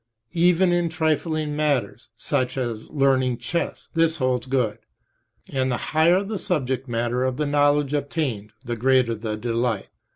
Even 0.33 0.71
in 0.71 0.89
trifling 0.89 1.55
matters, 1.55 2.09
such, 2.15 2.57
as 2.57 2.85
learning 2.89 3.37
chess, 3.37 3.87
this 3.93 4.17
holds 4.17 4.47
good, 4.47 4.79
and 5.51 5.71
the 5.71 5.77
higher 5.93 6.23
the 6.23 6.39
subject 6.39 6.87
matter 6.87 7.23
of 7.23 7.37
the 7.37 7.45
knowledge 7.45 7.93
obtained 7.93 8.51
the 8.65 8.75
greater 8.75 9.13
the 9.13 9.37
delight. 9.37 9.89